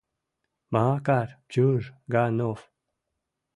Ма-кар 0.73 1.29
Чуж-га-нов! 1.51 2.59